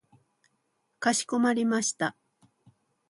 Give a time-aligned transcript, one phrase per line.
[0.97, 2.17] かしこまりました。